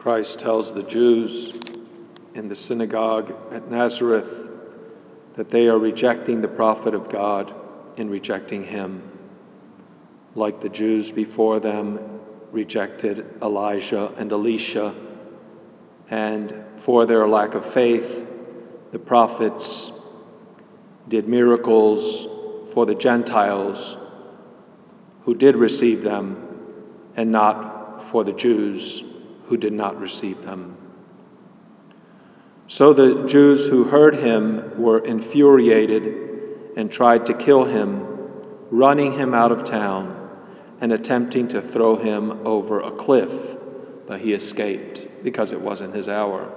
[0.00, 1.52] Christ tells the Jews
[2.32, 4.48] in the synagogue at Nazareth
[5.34, 7.52] that they are rejecting the prophet of God
[7.98, 9.02] in rejecting him,
[10.34, 12.00] like the Jews before them
[12.50, 14.94] rejected Elijah and Elisha,
[16.08, 18.26] and for their lack of faith,
[18.92, 19.92] the prophets
[21.08, 22.26] did miracles
[22.72, 23.98] for the Gentiles
[25.24, 26.48] who did receive them,
[27.16, 29.04] and not for the Jews
[29.50, 30.76] who did not receive them.
[32.68, 38.06] So the Jews who heard him were infuriated and tried to kill him,
[38.70, 40.16] running him out of town
[40.80, 43.56] and attempting to throw him over a cliff,
[44.06, 46.48] but he escaped because it wasn't his hour.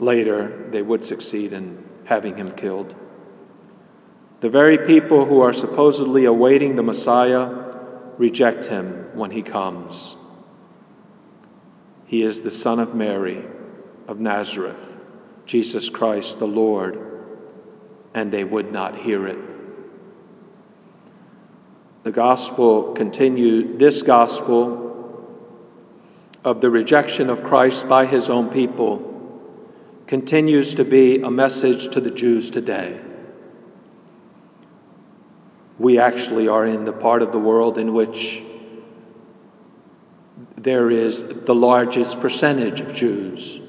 [0.00, 2.92] Later, they would succeed in having him killed.
[4.40, 7.50] The very people who are supposedly awaiting the Messiah
[8.18, 10.16] reject him when he comes.
[12.10, 13.40] He is the Son of Mary
[14.08, 14.98] of Nazareth,
[15.46, 16.98] Jesus Christ the Lord,
[18.12, 19.38] and they would not hear it.
[22.02, 25.24] The gospel continued, this gospel
[26.42, 29.06] of the rejection of Christ by his own people
[30.08, 32.98] continues to be a message to the Jews today.
[35.78, 38.42] We actually are in the part of the world in which
[40.62, 43.60] there is the largest percentage of Jews,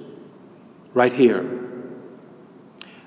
[0.94, 1.60] right here.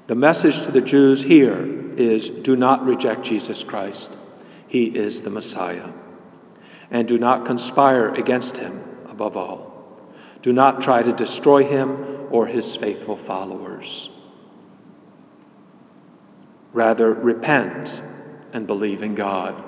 [0.06, 4.10] The message to the Jews here is do not reject Jesus Christ.
[4.68, 5.90] He is the Messiah.
[6.90, 9.72] And do not conspire against him above all.
[10.42, 14.10] Do not try to destroy him or his faithful followers.
[16.72, 18.02] Rather, repent
[18.52, 19.62] and believe in God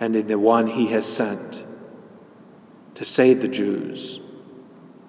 [0.00, 1.63] and in the one he has sent
[2.94, 4.20] to save the Jews,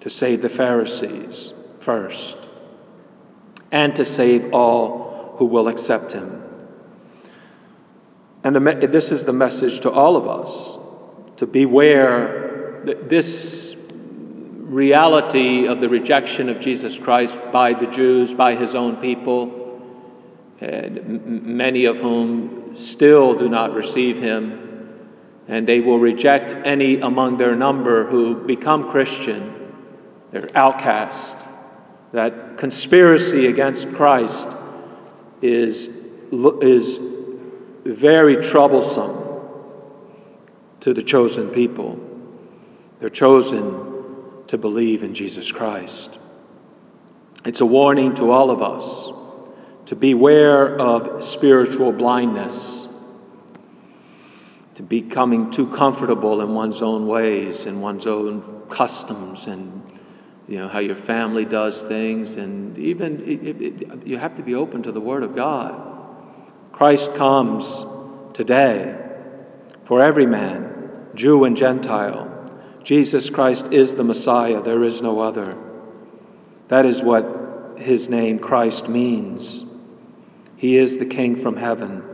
[0.00, 2.36] to save the Pharisees first,
[3.70, 6.42] and to save all who will accept him.
[8.44, 10.78] And this is the message to all of us
[11.38, 18.54] to beware that this reality of the rejection of Jesus Christ by the Jews, by
[18.54, 19.80] his own people,
[20.60, 24.65] many of whom still do not receive him,
[25.48, 29.72] and they will reject any among their number who become Christian.
[30.30, 31.36] They're outcast.
[32.12, 34.48] That conspiracy against Christ
[35.42, 36.98] is, is
[37.84, 39.24] very troublesome
[40.80, 42.00] to the chosen people.
[42.98, 46.18] They're chosen to believe in Jesus Christ.
[47.44, 49.10] It's a warning to all of us
[49.86, 52.85] to beware of spiritual blindness,
[54.76, 59.82] to becoming too comfortable in one's own ways and one's own customs and
[60.48, 64.54] you know how your family does things and even it, it, you have to be
[64.54, 65.82] open to the word of God.
[66.72, 67.86] Christ comes
[68.34, 69.02] today
[69.84, 72.30] for every man, Jew and Gentile.
[72.84, 75.56] Jesus Christ is the Messiah, there is no other.
[76.68, 79.64] That is what his name Christ means.
[80.58, 82.04] He is the King from heaven,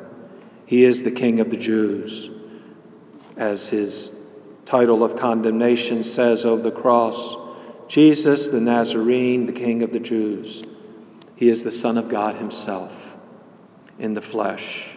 [0.65, 2.39] he is the King of the Jews.
[3.37, 4.13] As his
[4.65, 7.37] title of condemnation says of the cross
[7.89, 10.63] Jesus the Nazarene, the King of the Jews.
[11.37, 13.15] He is the Son of God Himself
[13.99, 14.97] in the flesh.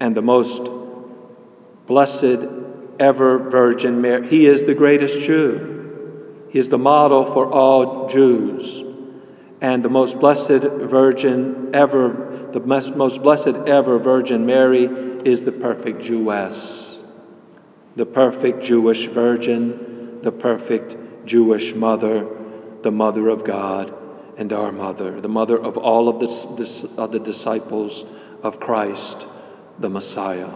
[0.00, 0.68] And the most
[1.86, 2.48] blessed
[2.98, 4.26] ever Virgin Mary.
[4.26, 6.46] He is the greatest Jew.
[6.50, 8.82] He is the model for all Jews.
[9.60, 16.00] And the most blessed Virgin ever, the most blessed ever Virgin Mary is the perfect
[16.02, 16.77] Jewess,
[17.98, 22.28] the perfect Jewish Virgin, the perfect Jewish Mother,
[22.82, 23.92] the Mother of God
[24.36, 28.04] and our Mother, the Mother of all of the, of the disciples
[28.44, 29.26] of Christ,
[29.80, 30.48] the Messiah.